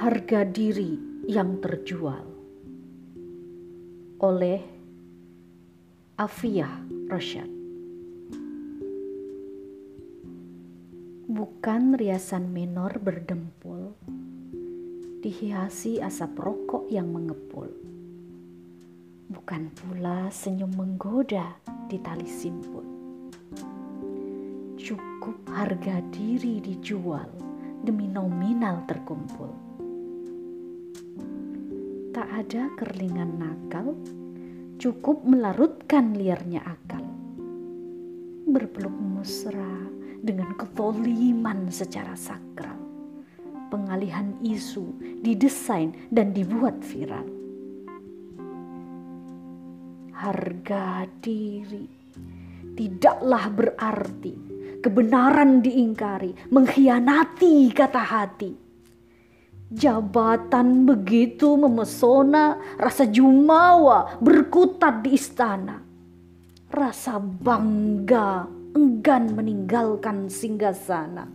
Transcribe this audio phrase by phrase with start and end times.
[0.00, 0.96] Harga diri
[1.28, 2.24] yang terjual
[4.24, 4.60] oleh
[6.16, 7.52] Afiyah Rashad.
[11.28, 13.92] Bukan riasan menor berdempul,
[15.20, 17.68] dihiasi asap rokok yang mengepul.
[19.28, 21.60] Bukan pula senyum menggoda
[21.92, 22.88] di tali simpul.
[24.80, 27.28] Cukup harga diri dijual
[27.84, 29.68] demi nominal terkumpul
[32.20, 33.96] tak ada kerlingan nakal,
[34.76, 37.00] cukup melarutkan liarnya akal.
[38.44, 39.88] Berpeluk mesra
[40.20, 42.76] dengan ketoliman secara sakral.
[43.72, 47.24] Pengalihan isu didesain dan dibuat viral.
[50.12, 51.88] Harga diri
[52.76, 54.34] tidaklah berarti
[54.84, 58.69] kebenaran diingkari, mengkhianati kata hati
[59.70, 65.78] Jabatan begitu memesona, rasa jumawa berkutat di istana.
[66.74, 71.30] Rasa bangga enggan meninggalkan singgasana.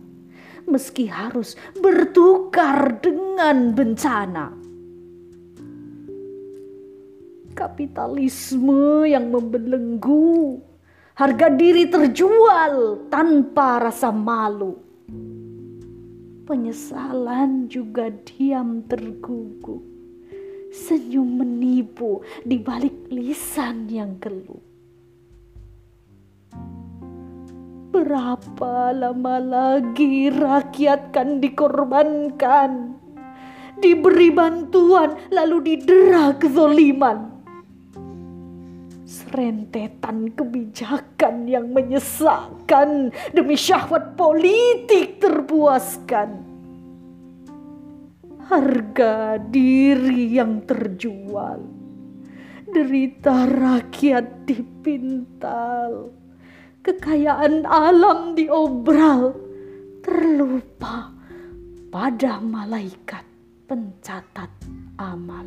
[0.68, 4.52] Meski harus bertukar dengan bencana.
[7.56, 10.60] Kapitalisme yang membelenggu,
[11.16, 14.85] harga diri terjual tanpa rasa malu
[16.46, 19.82] penyesalan juga diam tergugu.
[20.70, 24.62] Senyum menipu di balik lisan yang keluh.
[27.90, 32.94] Berapa lama lagi rakyat kan dikorbankan,
[33.82, 37.35] diberi bantuan lalu didera kezoliman
[39.06, 46.42] rentetan kebijakan yang menyesakkan demi syahwat politik terpuaskan.
[48.46, 51.66] Harga diri yang terjual,
[52.70, 56.14] derita rakyat dipintal,
[56.86, 59.34] kekayaan alam diobral,
[60.02, 61.10] terlupa
[61.90, 63.26] pada malaikat
[63.66, 64.50] pencatat
[64.94, 65.46] amal.